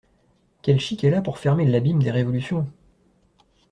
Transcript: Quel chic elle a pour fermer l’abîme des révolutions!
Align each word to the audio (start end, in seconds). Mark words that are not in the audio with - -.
Quel 0.63 0.79
chic 0.79 1.03
elle 1.03 1.13
a 1.13 1.21
pour 1.21 1.37
fermer 1.37 1.63
l’abîme 1.63 2.01
des 2.01 2.09
révolutions! 2.09 2.65